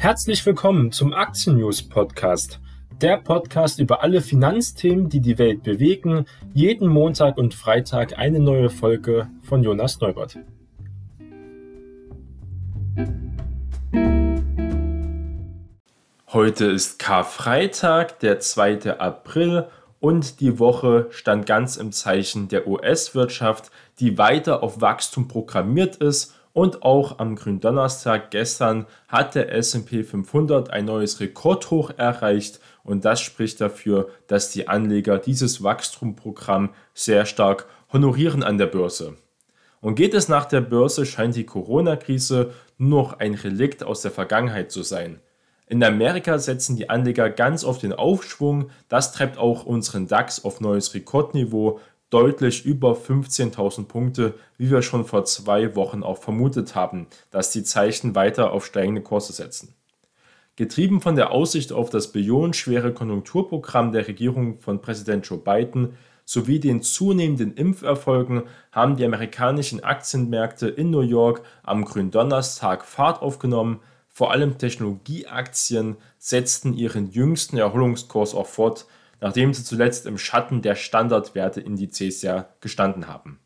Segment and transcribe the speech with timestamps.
[0.00, 2.58] Herzlich willkommen zum Aktien News Podcast.
[3.02, 6.24] Der Podcast über alle Finanzthemen, die die Welt bewegen.
[6.54, 10.38] Jeden Montag und Freitag eine neue Folge von Jonas Neubert.
[16.28, 18.98] Heute ist Karfreitag, der 2.
[18.98, 19.66] April
[20.00, 26.39] und die Woche stand ganz im Zeichen der US-Wirtschaft, die weiter auf Wachstum programmiert ist
[26.52, 33.20] und auch am Gründonnerstag gestern hat der S&P 500 ein neues Rekordhoch erreicht und das
[33.20, 39.16] spricht dafür, dass die Anleger dieses Wachstumprogramm sehr stark honorieren an der Börse.
[39.80, 44.10] Und geht es nach der Börse, scheint die Corona-Krise nur noch ein Relikt aus der
[44.10, 45.20] Vergangenheit zu sein.
[45.66, 48.70] In Amerika setzen die Anleger ganz auf den Aufschwung.
[48.88, 51.78] Das treibt auch unseren DAX auf neues Rekordniveau,
[52.10, 57.62] deutlich über 15.000 Punkte, wie wir schon vor zwei Wochen auch vermutet haben, dass die
[57.62, 59.74] Zeichen weiter auf steigende Kurse setzen.
[60.56, 65.94] Getrieben von der Aussicht auf das billionenschwere Konjunkturprogramm der Regierung von Präsident Joe Biden
[66.26, 73.80] sowie den zunehmenden Impferfolgen haben die amerikanischen Aktienmärkte in New York am Gründonnerstag Fahrt aufgenommen,
[74.08, 78.86] vor allem Technologieaktien setzten ihren jüngsten Erholungskurs auch fort,
[79.20, 83.38] nachdem sie zuletzt im Schatten der Standardwerteindizes ja gestanden haben.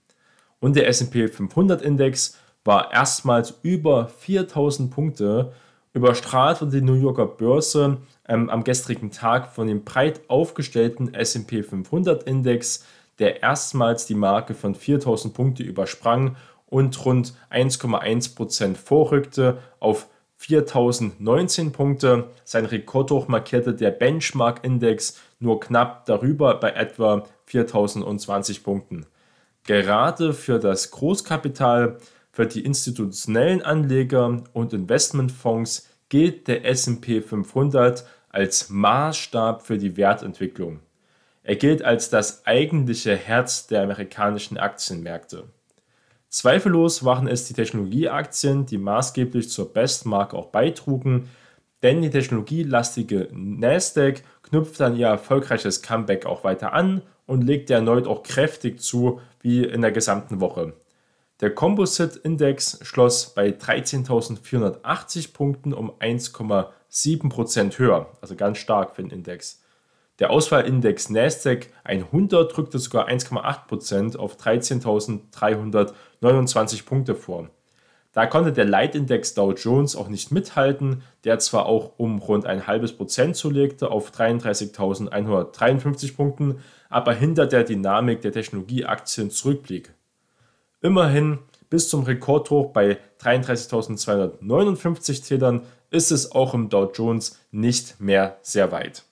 [0.61, 5.53] Und der S&P 500 Index war erstmals über 4000 Punkte,
[5.93, 11.63] überstrahlt wurde die New Yorker Börse ähm, am gestrigen Tag von dem breit aufgestellten S&P
[11.63, 12.85] 500 Index,
[13.19, 16.37] der erstmals die Marke von 4000 Punkte übersprang
[16.67, 20.09] und rund 1,1% vorrückte auf
[20.47, 22.29] 4019 Punkte.
[22.45, 29.07] Sein Rekordhoch markierte der Benchmark-Index nur knapp darüber bei etwa 4020 Punkten.
[29.67, 31.97] Gerade für das Großkapital,
[32.31, 40.81] für die institutionellen Anleger und Investmentfonds gilt der SP 500 als Maßstab für die Wertentwicklung.
[41.43, 45.45] Er gilt als das eigentliche Herz der amerikanischen Aktienmärkte.
[46.35, 51.31] Zweifellos waren es die Technologieaktien, die maßgeblich zur Bestmarke auch beitrugen,
[51.85, 58.09] denn die technologielastige Nasdaq knüpft an ihr erfolgreiches Comeback auch weiter an und legt erneut
[58.09, 60.73] auch kräftig zu, wie in der gesamten Woche.
[61.41, 69.13] Der Composite Index schloss bei 13.480 Punkten um 1,7% höher, also ganz stark für den
[69.13, 69.61] Index.
[70.21, 74.37] Der Auswahlindex Nasdaq 100 drückte sogar 1,8% auf
[76.25, 77.49] 13.329 Punkte vor.
[78.13, 82.69] Da konnte der Leitindex Dow Jones auch nicht mithalten, der zwar auch um rund ein
[82.69, 89.89] halbes Prozent zulegte auf 33.153 Punkten, aber hinter der Dynamik der Technologieaktien zurückblieb.
[90.81, 91.41] Immerhin
[91.71, 98.71] bis zum Rekordhoch bei 33.259 Tätern ist es auch im Dow Jones nicht mehr sehr
[98.71, 99.03] weit.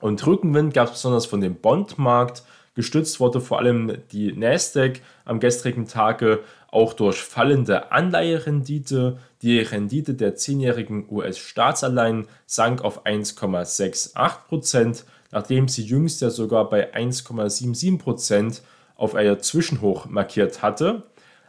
[0.00, 2.42] Und Rückenwind gab es besonders von dem Bondmarkt.
[2.74, 9.18] Gestützt wurde vor allem die Nasdaq am gestrigen Tage auch durch fallende Anleiherendite.
[9.42, 18.62] Die Rendite der zehnjährigen US-Staatsanleihen sank auf 1,68%, nachdem sie jüngst ja sogar bei 1,77%
[18.96, 21.02] auf ein Zwischenhoch markiert hatte.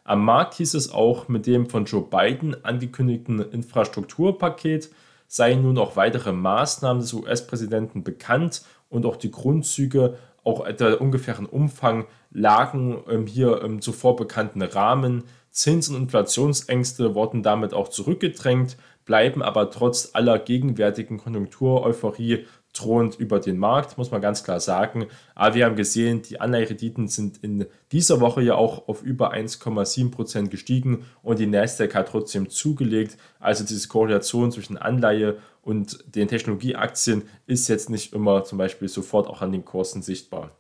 [0.04, 4.90] Am Markt hieß es auch mit dem von Joe Biden angekündigten Infrastrukturpaket
[5.28, 11.46] seien nun auch weitere Maßnahmen des US-Präsidenten bekannt und auch die Grundzüge, auch der ungefähren
[11.46, 15.24] Umfang lagen ähm, hier im zuvor bekannten Rahmen.
[15.52, 23.40] Zins- und Inflationsängste wurden damit auch zurückgedrängt, bleiben aber trotz aller gegenwärtigen Konjunktureuphorie thront über
[23.40, 25.06] den Markt, muss man ganz klar sagen.
[25.36, 30.48] Aber wir haben gesehen, die Anleiherenditen sind in dieser Woche ja auch auf über 1,7%
[30.48, 33.18] gestiegen und die Nasdaq hat trotzdem zugelegt.
[33.40, 39.28] Also diese Korrelation zwischen Anleihe und den Technologieaktien ist jetzt nicht immer zum Beispiel sofort
[39.28, 40.52] auch an den Kursen sichtbar.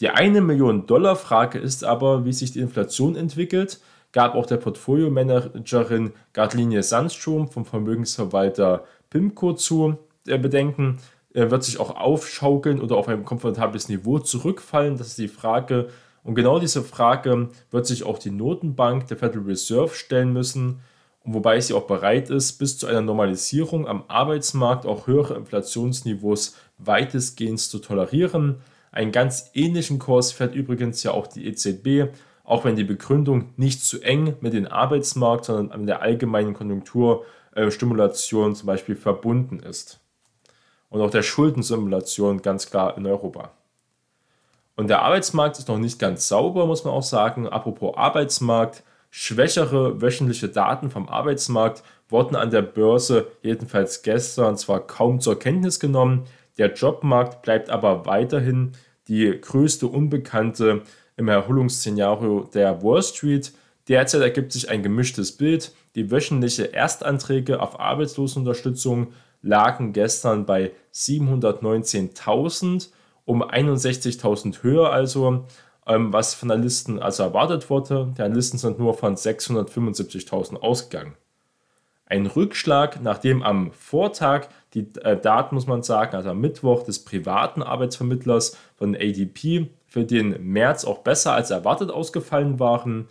[0.00, 3.80] Die eine Million Dollar Frage ist aber, wie sich die Inflation entwickelt,
[4.12, 10.98] gab auch der Portfolio-Managerin Gardlinie Sandstrom vom Vermögensverwalter PIMCO zu äh, bedenken
[11.36, 14.96] wird sich auch aufschaukeln oder auf ein komfortables Niveau zurückfallen?
[14.96, 15.88] Das ist die Frage.
[16.22, 20.80] Und genau diese Frage wird sich auch die Notenbank der Federal Reserve stellen müssen,
[21.26, 27.60] wobei sie auch bereit ist, bis zu einer Normalisierung am Arbeitsmarkt auch höhere Inflationsniveaus weitestgehend
[27.60, 28.62] zu tolerieren.
[28.92, 32.14] Einen ganz ähnlichen Kurs fährt übrigens ja auch die EZB,
[32.44, 38.54] auch wenn die Begründung nicht zu eng mit dem Arbeitsmarkt, sondern mit der allgemeinen Konjunkturstimulation
[38.54, 40.00] zum Beispiel verbunden ist
[40.88, 43.50] und auch der Schuldensimulation ganz klar in Europa.
[44.76, 47.48] Und der Arbeitsmarkt ist noch nicht ganz sauber, muss man auch sagen.
[47.48, 48.84] Apropos Arbeitsmarkt,
[49.18, 55.80] schwächere wöchentliche Daten vom Arbeitsmarkt wurden an der Börse jedenfalls gestern zwar kaum zur Kenntnis
[55.80, 56.24] genommen,
[56.58, 58.72] der Jobmarkt bleibt aber weiterhin
[59.08, 60.82] die größte Unbekannte
[61.16, 63.52] im Erholungsszenario der Wall Street.
[63.88, 65.72] Derzeit ergibt sich ein gemischtes Bild.
[65.94, 72.90] Die wöchentliche Erstanträge auf Arbeitslosenunterstützung lagen gestern bei 719.000,
[73.24, 75.46] um 61.000 höher also,
[75.86, 78.12] was von der Listen also erwartet wurde.
[78.18, 81.14] Die Listen sind nur von 675.000 ausgegangen.
[82.08, 87.04] Ein Rückschlag, nachdem am Vortag die äh, Daten, muss man sagen, also am Mittwoch des
[87.04, 93.08] privaten Arbeitsvermittlers von ADP für den März auch besser als erwartet ausgefallen waren.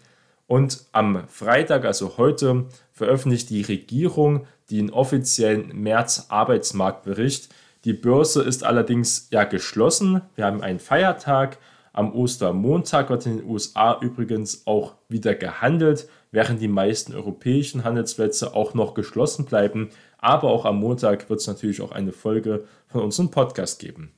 [0.48, 7.50] Und am Freitag, also heute, veröffentlicht die Regierung den offiziellen März-Arbeitsmarktbericht.
[7.83, 10.21] Die Börse ist allerdings ja geschlossen.
[10.36, 11.57] Wir haben einen Feiertag.
[11.95, 18.53] Am Ostermontag wird in den USA übrigens auch wieder gehandelt, während die meisten europäischen Handelsplätze
[18.53, 19.92] auch noch geschlossen bleiben.
[20.18, 24.12] Aber auch am Montag wird es natürlich auch eine Folge von unserem Podcast geben.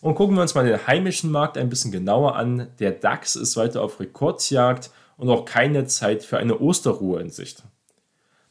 [0.00, 2.68] Und gucken wir uns mal den heimischen Markt ein bisschen genauer an.
[2.78, 7.64] Der DAX ist weiter auf Rekordjagd und auch keine Zeit für eine Osterruhe in Sicht.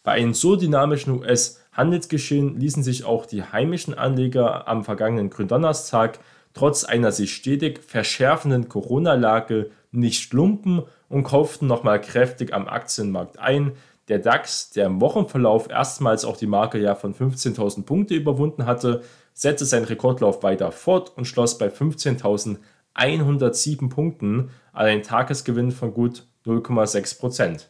[0.04, 6.20] Bei einem so dynamischen US-Handelsgeschehen ließen sich auch die heimischen Anleger am vergangenen Gründonnerstag
[6.58, 13.74] trotz einer sich stetig verschärfenden Corona-Lage nicht lumpen und kauften nochmal kräftig am Aktienmarkt ein.
[14.08, 19.04] Der DAX, der im Wochenverlauf erstmals auch die Marke ja von 15.000 Punkte überwunden hatte,
[19.34, 26.26] setzte seinen Rekordlauf weiter fort und schloss bei 15.107 Punkten an einen Tagesgewinn von gut
[26.46, 27.70] 0,6 Prozent.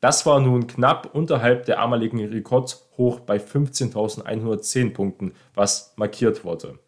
[0.00, 6.78] Das war nun knapp unterhalb der amaligen Rekordhoch bei 15.110 Punkten, was markiert wurde.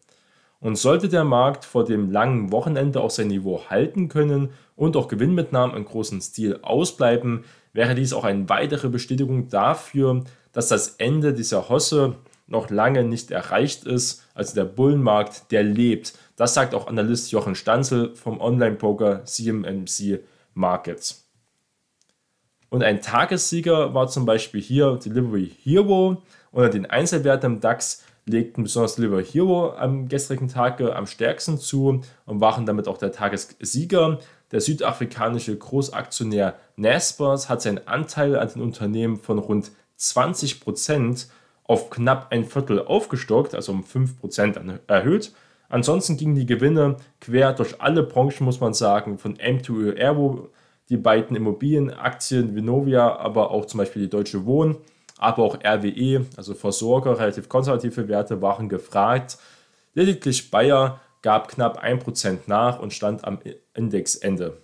[0.59, 5.07] Und sollte der Markt vor dem langen Wochenende auch sein Niveau halten können und auch
[5.07, 11.33] Gewinnmitnahmen in großem Stil ausbleiben, wäre dies auch eine weitere Bestätigung dafür, dass das Ende
[11.33, 12.15] dieser Hosse
[12.47, 14.23] noch lange nicht erreicht ist.
[14.33, 16.13] Also der Bullenmarkt, der lebt.
[16.35, 20.21] Das sagt auch Analyst Jochen Stanzel vom Online-Poker CMMC
[20.53, 21.29] Markets.
[22.69, 26.21] Und ein Tagessieger war zum Beispiel hier Delivery Hero.
[26.51, 32.01] Unter den Einzelwerten im DAX legten besonders Delivery Hero am gestrigen Tag am stärksten zu
[32.25, 34.19] und waren damit auch der Tagessieger.
[34.51, 41.27] Der südafrikanische Großaktionär Naspers hat seinen Anteil an den Unternehmen von rund 20 Prozent
[41.63, 45.33] auf knapp ein Viertel aufgestockt, also um 5% erhöht.
[45.69, 50.49] Ansonsten gingen die Gewinne quer durch alle Branchen, muss man sagen, von M2 Aero,
[50.89, 54.77] die beiden Immobilienaktien, Vinovia, aber auch zum Beispiel die Deutsche Wohnen,
[55.19, 59.37] aber auch RWE, also Versorger, relativ konservative Werte waren gefragt.
[59.93, 63.39] Lediglich Bayer gab knapp 1% nach und stand am
[63.73, 64.57] Indexende.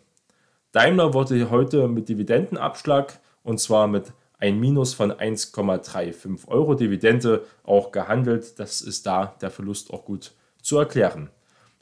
[0.71, 7.91] Daimler wurde heute mit Dividendenabschlag und zwar mit ein Minus von 1,35 Euro Dividende auch
[7.91, 8.59] gehandelt.
[8.59, 11.29] Das ist da der Verlust auch gut zu erklären.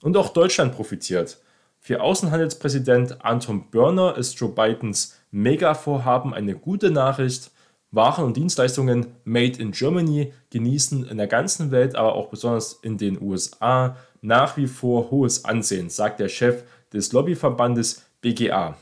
[0.01, 1.39] Und auch Deutschland profitiert.
[1.79, 7.51] Für Außenhandelspräsident Anton Börner ist Joe Bidens Mega-Vorhaben eine gute Nachricht.
[7.93, 12.97] Waren und Dienstleistungen made in Germany genießen in der ganzen Welt, aber auch besonders in
[12.97, 18.75] den USA nach wie vor hohes Ansehen, sagt der Chef des Lobbyverbandes BGA.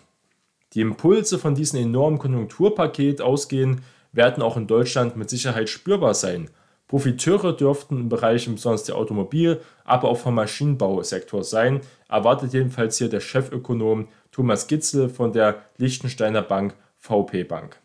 [0.73, 3.81] Die Impulse von diesem enormen Konjunkturpaket ausgehen,
[4.13, 6.49] werden auch in Deutschland mit Sicherheit spürbar sein.
[6.87, 13.09] Profiteure dürften im Bereich besonders der Automobil-, aber auch vom Maschinenbausektor sein, erwartet jedenfalls hier
[13.09, 17.80] der Chefökonom Thomas Gitzel von der Liechtensteiner Bank VP Bank.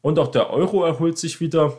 [0.00, 1.72] Und auch der Euro erholt sich wieder.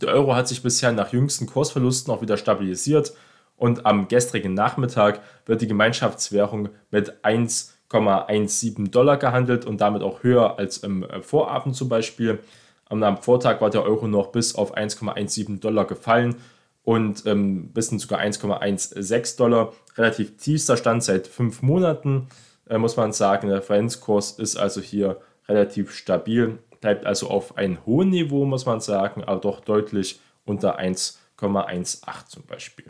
[0.00, 3.12] Der Euro hat sich bisher nach jüngsten Kursverlusten auch wieder stabilisiert
[3.56, 10.22] und am gestrigen Nachmittag wird die Gemeinschaftswährung mit 1 1,17 Dollar gehandelt und damit auch
[10.22, 12.40] höher als im äh, Vorabend zum Beispiel.
[12.88, 16.36] Am Vortag war der Euro noch bis auf 1,17 Dollar gefallen
[16.84, 19.72] und ähm, bis hin sogar 1,16 Dollar.
[19.96, 22.28] Relativ tiefster Stand seit fünf Monaten,
[22.68, 23.48] äh, muss man sagen.
[23.48, 28.78] Der Referenzkurs ist also hier relativ stabil, bleibt also auf einem hohen Niveau, muss man
[28.78, 32.84] sagen, aber doch deutlich unter 1,18 zum Beispiel.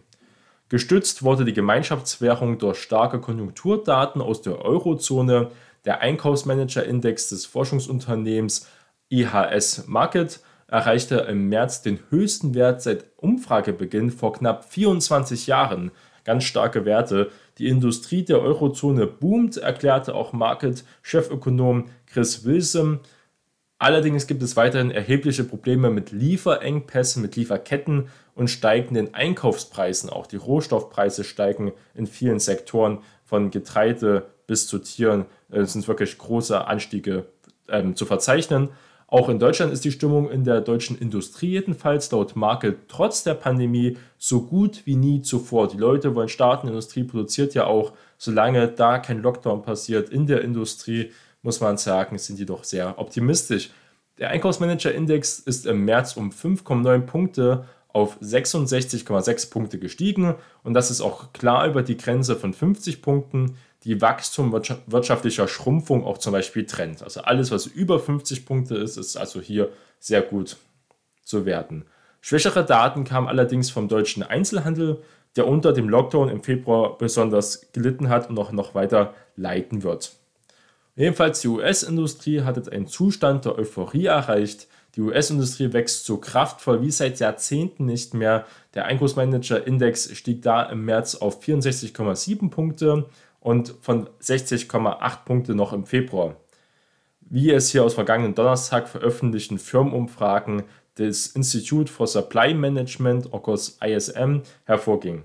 [0.68, 5.50] Gestützt wurde die Gemeinschaftswährung durch starke Konjunkturdaten aus der Eurozone.
[5.86, 8.68] Der Einkaufsmanager-Index des Forschungsunternehmens
[9.08, 15.90] IHS Market erreichte im März den höchsten Wert seit Umfragebeginn vor knapp 24 Jahren.
[16.24, 17.30] Ganz starke Werte.
[17.56, 23.00] Die Industrie der Eurozone boomt, erklärte auch Market-Chefökonom Chris Wilson.
[23.78, 30.08] Allerdings gibt es weiterhin erhebliche Probleme mit Lieferengpässen, mit Lieferketten und steigenden Einkaufspreisen.
[30.08, 35.26] Auch die Rohstoffpreise steigen in vielen Sektoren von Getreide bis zu Tieren.
[35.50, 37.26] Es sind wirklich große Anstiege
[37.68, 38.70] ähm, zu verzeichnen.
[39.08, 43.34] Auch in Deutschland ist die Stimmung in der deutschen Industrie jedenfalls laut Markel trotz der
[43.34, 45.68] Pandemie so gut wie nie zuvor.
[45.68, 50.26] Die Leute wollen starten, die Industrie produziert ja auch, solange da kein Lockdown passiert in
[50.26, 51.12] der Industrie,
[51.46, 53.70] muss man sagen, sind die doch sehr optimistisch.
[54.18, 60.34] Der Einkaufsmanager-Index ist im März um 5,9 Punkte auf 66,6 Punkte gestiegen
[60.64, 66.04] und das ist auch klar über die Grenze von 50 Punkten die Wachstum wirtschaftlicher Schrumpfung
[66.04, 67.04] auch zum Beispiel trennt.
[67.04, 70.56] Also alles, was über 50 Punkte ist, ist also hier sehr gut
[71.22, 71.84] zu werten.
[72.20, 75.00] Schwächere Daten kamen allerdings vom deutschen Einzelhandel,
[75.36, 80.16] der unter dem Lockdown im Februar besonders gelitten hat und auch noch weiter leiden wird.
[80.96, 84.66] Ebenfalls die US-Industrie hat jetzt einen Zustand der Euphorie erreicht.
[84.94, 88.46] Die US-Industrie wächst so kraftvoll wie seit Jahrzehnten nicht mehr.
[88.72, 93.04] Der Einkaufsmanager-Index stieg da im März auf 64,7 Punkte
[93.40, 96.36] und von 60,8 Punkte noch im Februar.
[97.20, 100.62] Wie es hier aus vergangenen Donnerstag veröffentlichten Firmenumfragen
[100.96, 105.24] des Institute for Supply Management, kurz ISM, hervorging.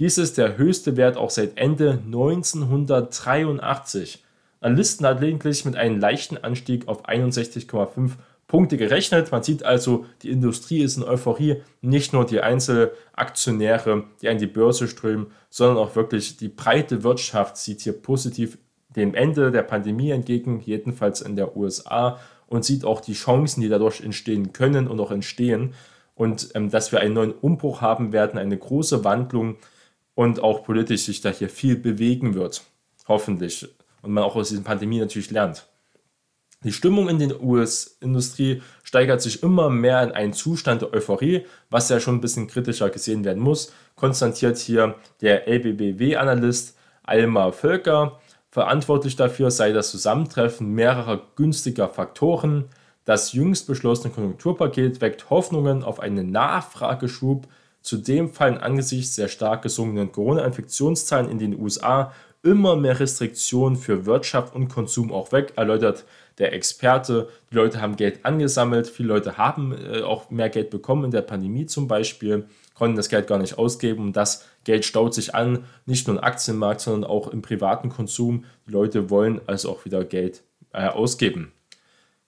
[0.00, 4.22] Dies ist der höchste Wert auch seit Ende 1983.
[4.60, 8.12] Analysten hat lediglich mit einem leichten Anstieg auf 61,5
[8.48, 9.30] Punkte gerechnet.
[9.30, 14.46] Man sieht also, die Industrie ist in Euphorie, nicht nur die Einzelaktionäre, die an die
[14.46, 18.58] Börse strömen, sondern auch wirklich die breite Wirtschaft sieht hier positiv
[18.96, 23.68] dem Ende der Pandemie entgegen, jedenfalls in der USA, und sieht auch die Chancen, die
[23.68, 25.74] dadurch entstehen können und auch entstehen.
[26.14, 29.56] Und ähm, dass wir einen neuen Umbruch haben werden, eine große Wandlung
[30.14, 32.64] und auch politisch sich da hier viel bewegen wird.
[33.06, 33.68] Hoffentlich.
[34.02, 35.66] Und man auch aus dieser Pandemie natürlich lernt.
[36.64, 41.88] Die Stimmung in der US-Industrie steigert sich immer mehr in einen Zustand der Euphorie, was
[41.88, 48.18] ja schon ein bisschen kritischer gesehen werden muss, konstatiert hier der LBBW-Analyst Alma Völker.
[48.50, 52.64] Verantwortlich dafür sei das Zusammentreffen mehrerer günstiger Faktoren.
[53.04, 57.46] Das jüngst beschlossene Konjunkturpaket weckt Hoffnungen auf einen Nachfrageschub.
[57.82, 64.54] Zudem fallen angesichts der stark gesunkenen Corona-Infektionszahlen in den USA immer mehr Restriktionen für Wirtschaft
[64.54, 66.04] und Konsum auch weg, erläutert
[66.38, 67.28] der Experte.
[67.50, 71.22] Die Leute haben Geld angesammelt, viele Leute haben äh, auch mehr Geld bekommen in der
[71.22, 75.64] Pandemie zum Beispiel, konnten das Geld gar nicht ausgeben und das Geld staut sich an,
[75.86, 78.44] nicht nur im Aktienmarkt, sondern auch im privaten Konsum.
[78.66, 80.42] Die Leute wollen also auch wieder Geld
[80.72, 81.52] äh, ausgeben.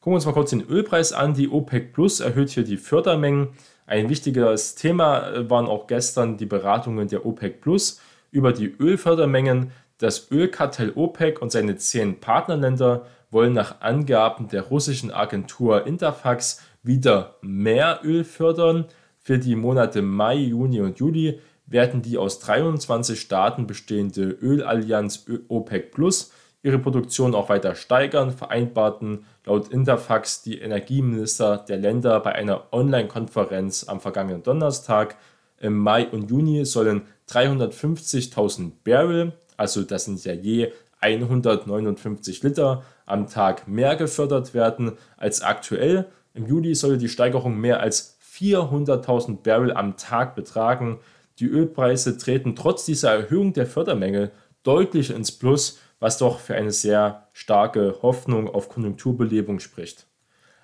[0.00, 1.34] Gucken wir uns mal kurz den Ölpreis an.
[1.34, 3.48] Die OPEC Plus erhöht hier die Fördermengen.
[3.86, 8.00] Ein wichtiges Thema äh, waren auch gestern die Beratungen der OPEC Plus
[8.30, 9.72] über die Ölfördermengen.
[10.00, 17.36] Das Ölkartell OPEC und seine zehn Partnerländer wollen nach Angaben der russischen Agentur Interfax wieder
[17.42, 18.86] mehr Öl fördern.
[19.18, 25.92] Für die Monate Mai, Juni und Juli werden die aus 23 Staaten bestehende Ölallianz OPEC
[25.92, 32.72] Plus ihre Produktion auch weiter steigern, vereinbarten laut Interfax die Energieminister der Länder bei einer
[32.72, 35.16] Online-Konferenz am vergangenen Donnerstag.
[35.58, 43.26] Im Mai und Juni sollen 350.000 Barrel, also das sind ja je 159 Liter am
[43.26, 46.06] Tag mehr gefördert werden als aktuell.
[46.32, 50.98] Im Juli soll die Steigerung mehr als 400.000 Barrel am Tag betragen.
[51.40, 54.30] Die Ölpreise treten trotz dieser Erhöhung der Fördermenge
[54.62, 60.06] deutlich ins Plus, was doch für eine sehr starke Hoffnung auf Konjunkturbelebung spricht.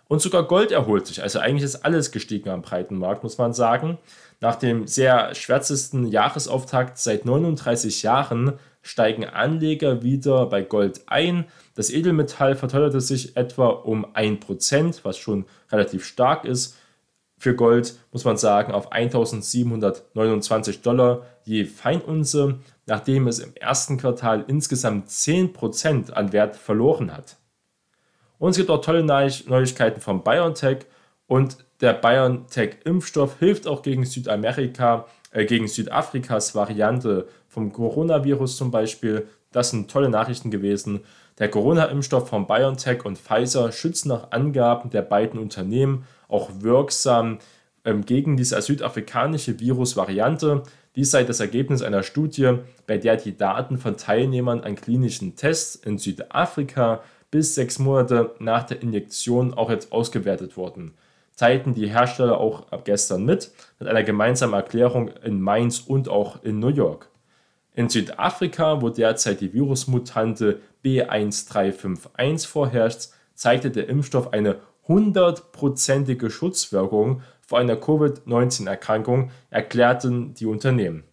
[0.08, 1.22] Und sogar Gold erholt sich.
[1.22, 3.98] Also eigentlich ist alles gestiegen am breiten Markt, muss man sagen.
[4.40, 11.46] Nach dem sehr schwärzesten Jahresauftakt seit 39 Jahren steigen Anleger wieder bei Gold ein.
[11.74, 16.76] Das Edelmetall verteuerte sich etwa um 1%, was schon relativ stark ist.
[17.38, 24.44] Für Gold muss man sagen auf 1729 Dollar je Feinunze, nachdem es im ersten Quartal
[24.46, 27.36] insgesamt 10% an Wert verloren hat.
[28.38, 30.86] Und es gibt auch tolle Neuigkeiten von BioNTech
[31.26, 39.28] und der BioNTech-Impfstoff hilft auch gegen Südamerika, äh, gegen Südafrikas Variante vom Coronavirus zum Beispiel.
[39.52, 41.00] Das sind tolle Nachrichten gewesen.
[41.38, 47.38] Der Corona-Impfstoff von BioNTech und Pfizer schützt nach Angaben der beiden Unternehmen auch wirksam
[47.84, 50.62] ähm, gegen diese südafrikanische Virusvariante.
[50.94, 52.54] Dies sei das Ergebnis einer Studie,
[52.86, 58.62] bei der die Daten von Teilnehmern an klinischen Tests in Südafrika bis sechs Monate nach
[58.62, 60.94] der Injektion auch jetzt ausgewertet wurden.
[61.36, 66.42] Teilten die Hersteller auch ab gestern mit, mit einer gemeinsamen Erklärung in Mainz und auch
[66.42, 67.10] in New York.
[67.74, 74.56] In Südafrika, wo derzeit die Virusmutante B1351 vorherrscht, zeigte der Impfstoff eine
[74.88, 81.04] hundertprozentige Schutzwirkung vor einer Covid-19-Erkrankung, erklärten die Unternehmen.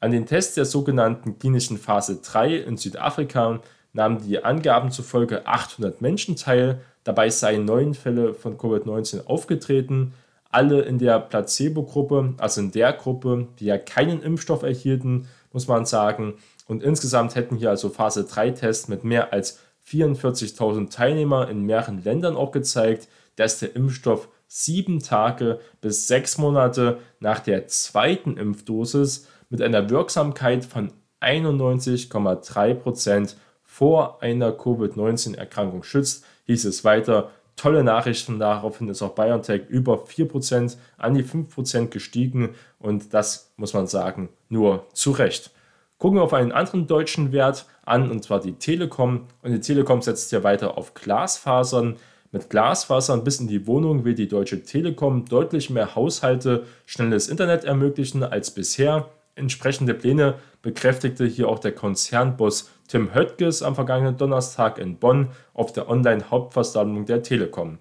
[0.00, 3.60] An den Tests der sogenannten klinischen Phase 3 in Südafrika
[3.92, 6.80] nahmen die Angaben zufolge 800 Menschen teil.
[7.04, 10.12] Dabei seien neun Fälle von Covid-19 aufgetreten,
[10.50, 15.84] alle in der Placebo-Gruppe, also in der Gruppe, die ja keinen Impfstoff erhielten, muss man
[15.84, 16.34] sagen.
[16.66, 22.36] Und insgesamt hätten hier also Phase 3-Tests mit mehr als 44.000 Teilnehmern in mehreren Ländern
[22.36, 29.60] auch gezeigt, dass der Impfstoff sieben Tage bis sechs Monate nach der zweiten Impfdosis mit
[29.60, 37.30] einer Wirksamkeit von 91,3% vor einer Covid-19-Erkrankung schützt, hieß es weiter.
[37.56, 43.74] Tolle Nachrichten, daraufhin ist auch BioNTech über 4% an die 5% gestiegen und das muss
[43.74, 45.52] man sagen, nur zu Recht.
[45.98, 49.26] Gucken wir auf einen anderen deutschen Wert an, und zwar die Telekom.
[49.42, 51.96] Und die Telekom setzt hier weiter auf Glasfasern.
[52.32, 57.64] Mit Glasfasern bis in die Wohnung will die Deutsche Telekom deutlich mehr Haushalte schnelles Internet
[57.64, 59.08] ermöglichen als bisher.
[59.36, 65.72] Entsprechende Pläne bekräftigte hier auch der Konzernboss Tim Höttges am vergangenen Donnerstag in Bonn auf
[65.72, 67.78] der Online-Hauptversammlung der Telekom.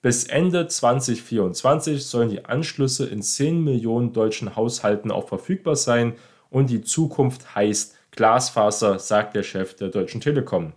[0.00, 6.14] Bis Ende 2024 sollen die Anschlüsse in 10 Millionen deutschen Haushalten auch verfügbar sein
[6.48, 10.72] und die Zukunft heißt Glasfaser, sagt der Chef der Deutschen Telekom.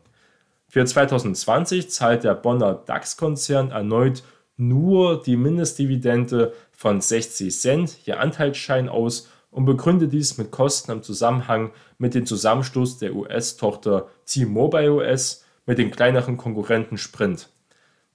[0.67, 4.23] Für 2020 zahlt der Bonner DAX-Konzern erneut
[4.57, 11.03] nur die Mindestdividende von 60 Cent je Anteilsschein aus und begründet dies mit Kosten im
[11.03, 17.49] Zusammenhang mit dem Zusammenstoß der US-Tochter T-Mobile US mit den kleineren Konkurrenten Sprint.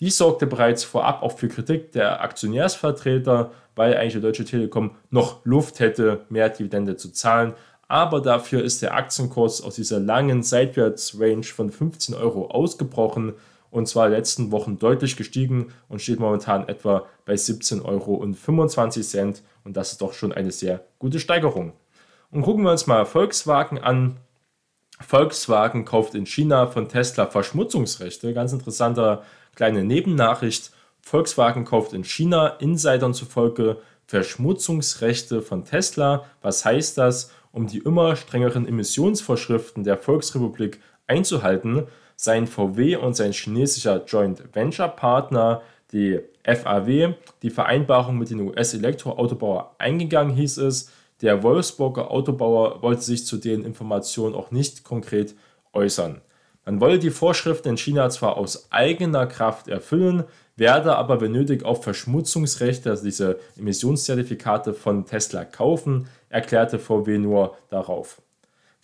[0.00, 5.44] Dies sorgte bereits vorab auch für Kritik der Aktionärsvertreter, weil eigentlich die Deutsche Telekom noch
[5.44, 7.54] Luft hätte, mehr Dividende zu zahlen,
[7.86, 13.34] aber dafür ist der Aktienkurs aus dieser langen Seitwärtsrange von 15 Euro ausgebrochen
[13.74, 18.14] und zwar in den letzten Wochen deutlich gestiegen und steht momentan etwa bei 17,25 Euro
[19.64, 21.72] und das ist doch schon eine sehr gute Steigerung.
[22.30, 24.16] Und gucken wir uns mal Volkswagen an.
[25.00, 28.32] Volkswagen kauft in China von Tesla Verschmutzungsrechte.
[28.32, 29.24] Ganz interessanter
[29.56, 30.70] kleine Nebennachricht.
[31.00, 36.26] Volkswagen kauft in China Insidern zufolge Verschmutzungsrechte von Tesla.
[36.42, 37.32] Was heißt das?
[37.50, 44.88] Um die immer strengeren Emissionsvorschriften der Volksrepublik einzuhalten, seien VW und sein chinesischer Joint Venture
[44.88, 50.90] Partner, die FAW, die Vereinbarung mit den US-Elektroautobauer eingegangen, hieß es.
[51.22, 55.34] Der Wolfsburger Autobauer wollte sich zu den Informationen auch nicht konkret
[55.72, 56.20] äußern.
[56.66, 60.24] Man wolle die Vorschriften in China zwar aus eigener Kraft erfüllen,
[60.56, 67.56] werde aber wenn nötig auch Verschmutzungsrechte, also diese Emissionszertifikate von Tesla kaufen, erklärte VW nur
[67.68, 68.22] darauf.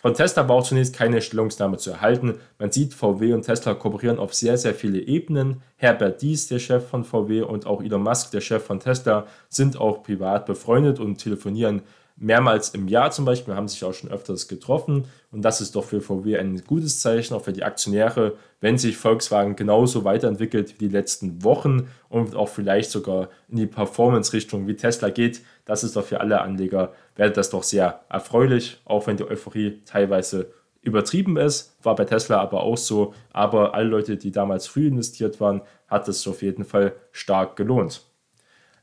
[0.01, 2.39] Von Tesla war auch zunächst keine Stellungnahme zu erhalten.
[2.57, 5.61] Man sieht, VW und Tesla kooperieren auf sehr, sehr viele Ebenen.
[5.75, 9.79] Herbert Dies, der Chef von VW, und auch Elon Musk, der Chef von Tesla, sind
[9.79, 11.83] auch privat befreundet und telefonieren
[12.21, 15.05] mehrmals im Jahr zum Beispiel, haben sich auch schon öfters getroffen.
[15.31, 18.97] Und das ist doch für VW ein gutes Zeichen, auch für die Aktionäre, wenn sich
[18.97, 24.75] Volkswagen genauso weiterentwickelt wie die letzten Wochen und auch vielleicht sogar in die Performance-Richtung wie
[24.75, 25.41] Tesla geht.
[25.65, 29.81] Das ist doch für alle Anleger, wäre das doch sehr erfreulich, auch wenn die Euphorie
[29.85, 31.75] teilweise übertrieben ist.
[31.83, 33.13] War bei Tesla aber auch so.
[33.31, 38.01] Aber alle Leute, die damals früh investiert waren, hat es auf jeden Fall stark gelohnt.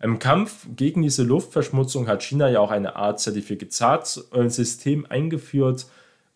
[0.00, 5.86] Im Kampf gegen diese Luftverschmutzung hat China ja auch eine Art Zertifikatssystem eingeführt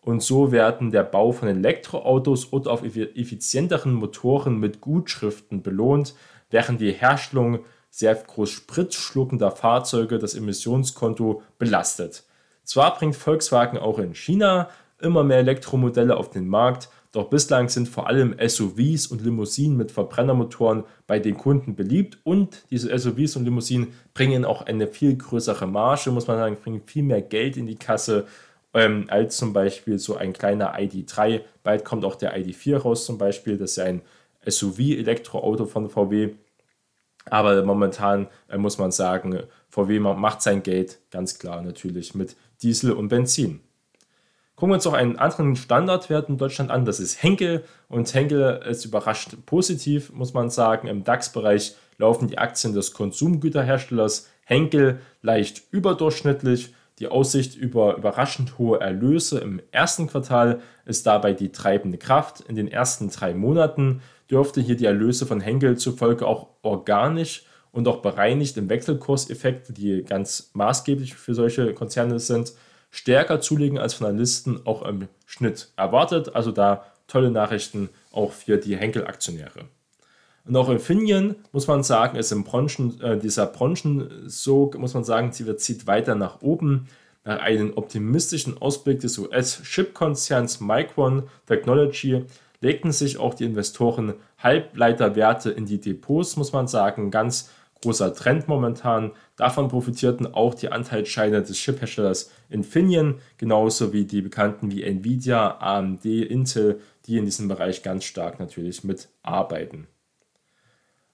[0.01, 6.13] und so werden der Bau von Elektroautos und auf effizienteren Motoren mit Gutschriften belohnt,
[6.49, 7.59] während die Herstellung
[7.93, 12.23] sehr groß spritzschluckender Fahrzeuge das Emissionskonto belastet.
[12.63, 17.87] Zwar bringt Volkswagen auch in China immer mehr Elektromodelle auf den Markt, doch bislang sind
[17.87, 23.43] vor allem SUVs und Limousinen mit Verbrennermotoren bei den Kunden beliebt und diese SUVs und
[23.43, 27.67] Limousinen bringen auch eine viel größere Marge, muss man sagen, bringen viel mehr Geld in
[27.67, 28.25] die Kasse
[28.73, 31.41] ähm, als zum Beispiel so ein kleiner ID3.
[31.61, 34.01] Bald kommt auch der ID4 raus zum Beispiel, das ist ein
[34.47, 36.31] SUV-Elektroauto von VW.
[37.29, 42.91] Aber momentan äh, muss man sagen, VW macht sein Geld ganz klar natürlich mit Diesel
[42.91, 43.61] und Benzin.
[44.55, 47.63] Gucken wir uns noch einen anderen Standardwert in Deutschland an, das ist Henkel.
[47.87, 50.87] Und Henkel ist überrascht positiv, muss man sagen.
[50.87, 56.73] Im DAX-Bereich laufen die Aktien des Konsumgüterherstellers Henkel leicht überdurchschnittlich.
[56.99, 62.41] Die Aussicht über überraschend hohe Erlöse im ersten Quartal ist dabei die treibende Kraft.
[62.41, 64.01] In den ersten drei Monaten
[64.33, 70.03] dürfte hier die Erlöse von Henkel zufolge auch organisch und auch bereinigt im Wechselkurseffekt, die
[70.03, 72.53] ganz maßgeblich für solche Konzerne sind,
[72.89, 76.35] stärker zulegen als von Analysten auch im Schnitt erwartet.
[76.35, 79.65] Also da tolle Nachrichten auch für die Henkel-Aktionäre.
[80.45, 85.31] Und auch Infineon, muss man sagen, ist im Bronchen, äh, dieser Branchensog, muss man sagen,
[85.31, 86.87] sie zieht weiter nach oben.
[87.23, 92.25] Nach einem optimistischen Ausblick des US-Chip-Konzerns Micron Technology
[92.63, 97.11] legten sich auch die Investoren Halbleiterwerte in die Depots, muss man sagen.
[97.11, 99.11] Ganz großer Trend momentan.
[99.35, 106.05] Davon profitierten auch die Anteilsscheine des Chipherstellers Infineon, genauso wie die bekannten wie Nvidia, AMD,
[106.05, 109.87] Intel, die in diesem Bereich ganz stark natürlich mitarbeiten.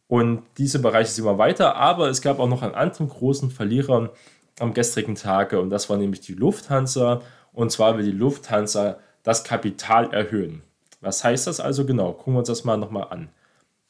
[0.08, 4.14] Und diese Bereiche sind immer weiter, aber es gab auch noch einen anderen großen Verlierer
[4.60, 7.22] am gestrigen Tage und das war nämlich die Lufthansa.
[7.54, 10.62] Und zwar will die Lufthansa das Kapital erhöhen.
[11.02, 12.14] Was heißt das also genau?
[12.14, 13.30] Gucken wir uns das mal nochmal an.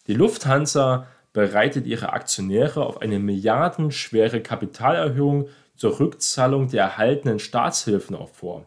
[0.07, 8.29] Die Lufthansa bereitet ihre Aktionäre auf eine milliardenschwere Kapitalerhöhung zur Rückzahlung der erhaltenen Staatshilfen auch
[8.29, 8.65] vor.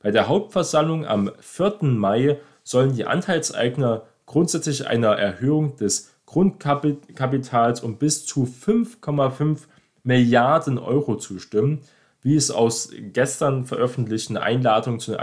[0.00, 1.78] Bei der Hauptversammlung am 4.
[1.82, 9.60] Mai sollen die Anteilseigner grundsätzlich einer Erhöhung des Grundkapitals um bis zu 5,5
[10.04, 11.82] Milliarden Euro zustimmen,
[12.22, 15.20] wie es aus gestern veröffentlichten Einladungen zu den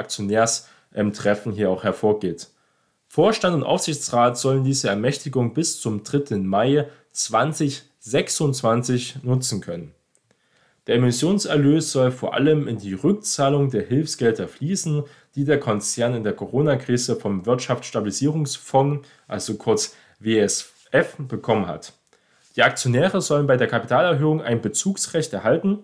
[0.95, 2.47] Aktionärstreffen hier auch hervorgeht.
[3.08, 6.38] Vorstand und Aufsichtsrat sollen diese Ermächtigung bis zum 3.
[6.38, 9.93] Mai 2026 nutzen können.
[10.88, 15.03] Der Emissionserlös soll vor allem in die Rückzahlung der Hilfsgelder fließen,
[15.36, 21.93] die der Konzern in der Corona-Krise vom Wirtschaftsstabilisierungsfonds, also kurz WSF, bekommen hat.
[22.55, 25.79] Die Aktionäre sollen bei der Kapitalerhöhung ein Bezugsrecht erhalten.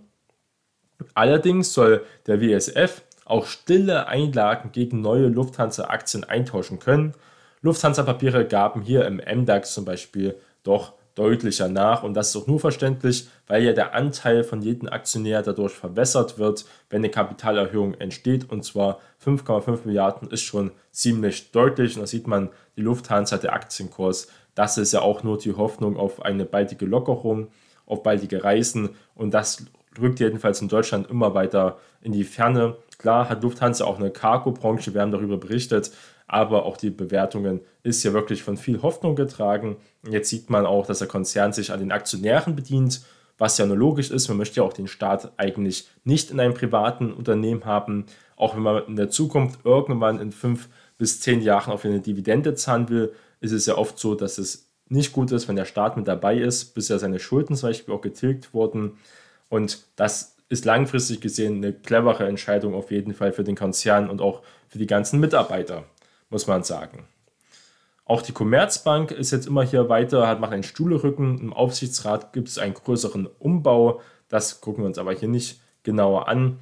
[1.16, 7.14] Allerdings soll der WSF auch stille Einlagen gegen neue Lufthansa-Aktien eintauschen können.
[7.62, 12.04] Lufthansa-Papiere gaben hier im MDAX zum Beispiel doch deutlicher nach.
[12.04, 16.40] Und das ist auch nur verständlich, weil ja der Anteil von jedem Aktionär dadurch verwässert
[16.40, 18.50] wird, wenn eine Kapitalerhöhung entsteht.
[18.50, 21.96] Und zwar 5,5 Milliarden ist schon ziemlich deutlich.
[21.96, 25.96] Und da sieht man die Lufthansa, der Aktienkurs, das ist ja auch nur die Hoffnung
[25.96, 27.48] auf eine baldige Lockerung,
[27.86, 28.90] auf baldige Reisen.
[29.16, 29.66] Und das
[30.00, 32.78] rückt jedenfalls in Deutschland immer weiter in die Ferne.
[32.98, 35.92] Klar hat Lufthansa auch eine Cargo-Branche, wir haben darüber berichtet,
[36.28, 39.78] aber auch die Bewertungen ist ja wirklich von viel Hoffnung getragen.
[40.10, 43.02] Jetzt sieht man auch, dass der Konzern sich an den Aktionären bedient,
[43.38, 44.28] was ja nur logisch ist.
[44.28, 48.64] Man möchte ja auch den Staat eigentlich nicht in einem privaten Unternehmen haben, auch wenn
[48.64, 53.14] man in der Zukunft irgendwann in fünf bis zehn Jahren auf eine Dividende zahlen will,
[53.40, 56.38] ist es ja oft so, dass es nicht gut ist, wenn der Staat mit dabei
[56.38, 58.98] ist, bis ja seine Schulden zum Beispiel auch getilgt wurden.
[59.52, 64.22] Und das ist langfristig gesehen eine clevere Entscheidung auf jeden Fall für den Konzern und
[64.22, 65.84] auch für die ganzen Mitarbeiter,
[66.30, 67.06] muss man sagen.
[68.06, 71.38] Auch die Commerzbank ist jetzt immer hier weiter, hat macht einen Stuhlrücken.
[71.40, 74.00] Im Aufsichtsrat gibt es einen größeren Umbau.
[74.30, 76.60] Das gucken wir uns aber hier nicht genauer an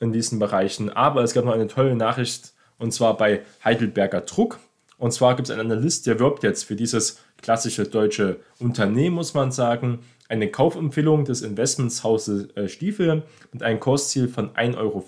[0.00, 0.90] in diesen Bereichen.
[0.90, 4.58] Aber es gab noch eine tolle Nachricht und zwar bei Heidelberger Druck.
[4.98, 9.34] Und zwar gibt es einen Analyst, der wirbt jetzt für dieses klassische deutsche Unternehmen, muss
[9.34, 15.04] man sagen, eine Kaufempfehlung des Investmentshauses äh, Stiefel mit einem Kursziel von 1,50 Euro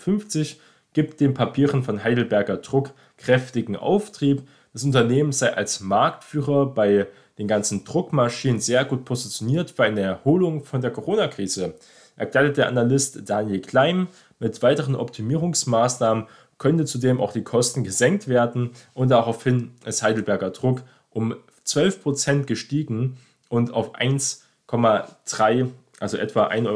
[0.93, 4.43] gibt den Papieren von Heidelberger Druck kräftigen Auftrieb.
[4.73, 7.07] Das Unternehmen sei als Marktführer bei
[7.39, 11.75] den ganzen Druckmaschinen sehr gut positioniert für eine Erholung von der Corona-Krise,
[12.17, 14.09] erklärte der Analyst Daniel Klein.
[14.39, 16.27] Mit weiteren Optimierungsmaßnahmen
[16.59, 21.35] könnte zudem auch die Kosten gesenkt werden und daraufhin ist Heidelberger Druck um
[21.67, 23.17] 12% gestiegen
[23.49, 26.69] und auf 1 1,3, also etwa 1,30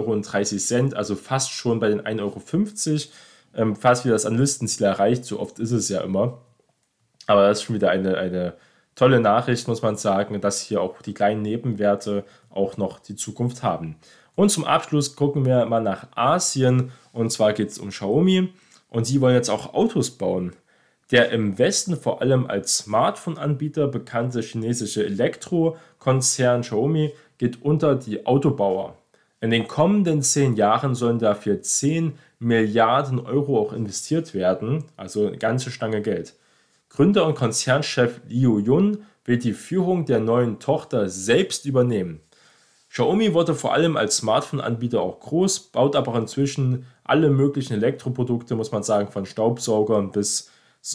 [0.85, 3.13] Euro, also fast schon bei den 1,50 Euro.
[3.55, 6.39] Ähm, fast wie das Analystenziel erreicht, so oft ist es ja immer.
[7.27, 8.55] Aber das ist schon wieder eine, eine
[8.95, 13.63] tolle Nachricht, muss man sagen, dass hier auch die kleinen Nebenwerte auch noch die Zukunft
[13.63, 13.97] haben.
[14.35, 18.53] Und zum Abschluss gucken wir mal nach Asien und zwar geht es um Xiaomi
[18.89, 20.53] und die wollen jetzt auch Autos bauen.
[21.11, 28.97] Der im Westen vor allem als Smartphone-Anbieter bekannte chinesische Elektrokonzern Xiaomi geht unter die Autobauer.
[29.41, 35.39] In den kommenden zehn Jahren sollen dafür 10 Milliarden Euro auch investiert werden, also eine
[35.39, 36.35] ganze Stange Geld.
[36.91, 42.21] Gründer und Konzernchef Liu Yun will die Führung der neuen Tochter selbst übernehmen.
[42.91, 48.73] Xiaomi wurde vor allem als Smartphone-Anbieter auch groß, baut aber inzwischen alle möglichen Elektroprodukte, muss
[48.73, 50.51] man sagen, von Staubsaugern bis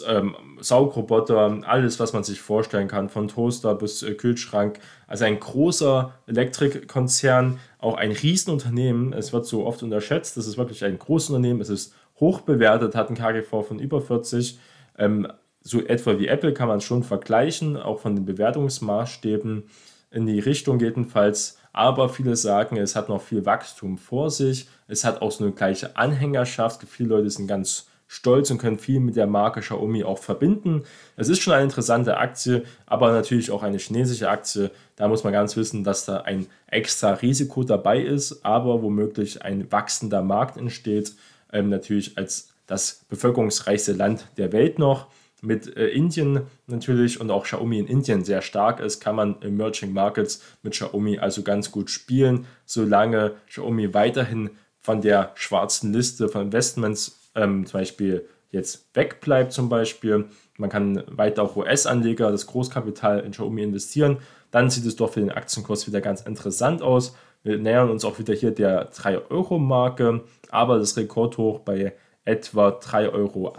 [0.07, 4.79] ähm, Saugroboter, alles, was man sich vorstellen kann, von Toaster bis äh, Kühlschrank.
[5.07, 9.13] Also ein großer Elektrikkonzern, auch ein Riesenunternehmen.
[9.13, 10.37] Es wird so oft unterschätzt.
[10.37, 11.61] Das ist wirklich ein großes Unternehmen.
[11.61, 14.59] Es ist hoch bewertet, hat ein KGV von über 40.
[14.97, 15.27] Ähm,
[15.61, 19.63] so etwa wie Apple kann man es schon vergleichen, auch von den Bewertungsmaßstäben
[20.11, 21.57] in die Richtung jedenfalls.
[21.71, 24.67] Aber viele sagen, es hat noch viel Wachstum vor sich.
[24.87, 26.83] Es hat auch so eine gleiche Anhängerschaft.
[26.87, 30.83] Viele Leute sind ganz stolz und können viel mit der Marke Xiaomi auch verbinden.
[31.15, 34.69] Es ist schon eine interessante Aktie, aber natürlich auch eine chinesische Aktie.
[34.95, 39.71] Da muss man ganz wissen, dass da ein extra Risiko dabei ist, aber womöglich ein
[39.71, 41.15] wachsender Markt entsteht.
[41.51, 45.07] Ähm, natürlich als das bevölkerungsreichste Land der Welt noch.
[45.41, 49.91] mit äh, Indien natürlich und auch Xiaomi in Indien sehr stark ist, kann man Emerging
[49.91, 56.43] Markets mit Xiaomi also ganz gut spielen, solange Xiaomi weiterhin von der schwarzen Liste von
[56.43, 60.25] Investments ähm, zum Beispiel jetzt wegbleibt zum Beispiel.
[60.57, 64.17] Man kann weiter auch US-Anleger das Großkapital in Xiaomi investieren.
[64.51, 67.15] Dann sieht es doch für den Aktienkurs wieder ganz interessant aus.
[67.41, 71.93] Wir nähern uns auch wieder hier der 3-Euro-Marke, aber das Rekordhoch bei
[72.23, 73.53] etwa 3,80 Euro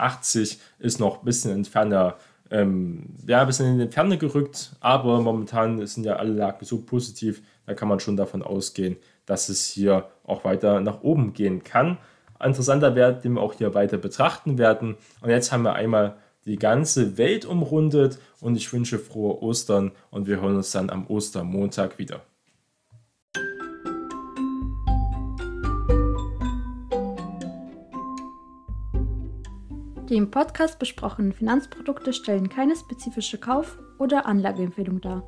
[0.78, 2.16] ist noch ein bisschen entferner,
[2.50, 6.82] ähm, ja, ein bisschen in die Ferne gerückt, aber momentan sind ja alle Lagen so
[6.82, 11.62] positiv, da kann man schon davon ausgehen, dass es hier auch weiter nach oben gehen
[11.62, 11.98] kann.
[12.44, 14.96] Interessanter Wert, den wir auch hier weiter betrachten werden.
[15.20, 20.26] Und jetzt haben wir einmal die ganze Welt umrundet und ich wünsche frohe Ostern und
[20.26, 22.20] wir hören uns dann am Ostermontag wieder.
[30.10, 35.22] Die im Podcast besprochenen Finanzprodukte stellen keine spezifische Kauf- oder Anlageempfehlung dar.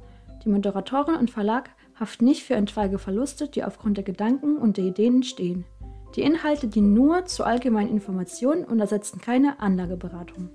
[0.45, 4.85] Die Moderatorin und Verlag haften nicht für etwaige Verluste, die aufgrund der Gedanken und der
[4.85, 5.65] Ideen entstehen.
[6.17, 10.49] Die Inhalte dienen nur zur allgemeinen Information und ersetzen keine Anlageberatung.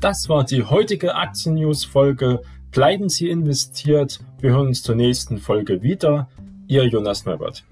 [0.00, 2.42] Das war die heutige Aktien-News-Folge.
[2.72, 4.18] Bleiben Sie investiert.
[4.40, 6.28] Wir hören uns zur nächsten Folge wieder.
[6.66, 7.64] Ihr Jonas Neubert.